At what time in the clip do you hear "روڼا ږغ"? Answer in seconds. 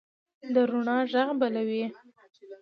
0.69-1.29